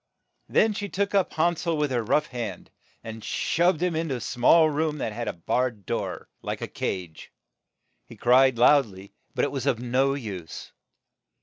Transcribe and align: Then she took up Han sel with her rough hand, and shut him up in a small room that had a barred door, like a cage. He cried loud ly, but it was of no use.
Then 0.49 0.73
she 0.73 0.89
took 0.89 1.13
up 1.13 1.31
Han 1.33 1.55
sel 1.57 1.77
with 1.77 1.91
her 1.91 2.03
rough 2.03 2.25
hand, 2.25 2.71
and 3.03 3.23
shut 3.23 3.79
him 3.79 3.93
up 3.93 3.99
in 3.99 4.09
a 4.09 4.19
small 4.19 4.67
room 4.67 4.97
that 4.97 5.13
had 5.13 5.27
a 5.27 5.33
barred 5.33 5.85
door, 5.85 6.27
like 6.41 6.59
a 6.61 6.67
cage. 6.67 7.31
He 8.07 8.15
cried 8.15 8.57
loud 8.57 8.87
ly, 8.87 9.11
but 9.35 9.45
it 9.45 9.51
was 9.51 9.67
of 9.67 9.77
no 9.77 10.15
use. 10.15 10.71